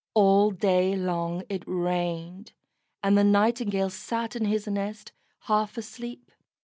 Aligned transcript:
All 0.15 0.49
day 0.49 0.95
long 0.95 1.43
it 1.47 1.61
rained, 1.67 2.53
and 3.03 3.15
the 3.15 3.23
Nightingale 3.23 3.91
sat 3.91 4.35
in 4.35 4.45
his 4.45 4.65
nest 4.65 5.11
half 5.41 5.77
asleep. 5.77 6.31